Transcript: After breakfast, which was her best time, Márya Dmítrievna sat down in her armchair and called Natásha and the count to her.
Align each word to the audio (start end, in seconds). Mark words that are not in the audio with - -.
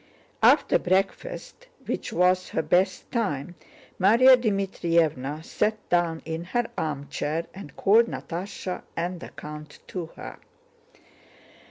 After 0.41 0.79
breakfast, 0.79 1.67
which 1.85 2.11
was 2.11 2.49
her 2.49 2.63
best 2.63 3.11
time, 3.11 3.53
Márya 3.99 4.35
Dmítrievna 4.35 5.45
sat 5.45 5.77
down 5.89 6.23
in 6.25 6.43
her 6.43 6.65
armchair 6.75 7.45
and 7.53 7.75
called 7.75 8.07
Natásha 8.07 8.81
and 8.97 9.19
the 9.19 9.29
count 9.29 9.77
to 9.89 10.07
her. 10.15 10.39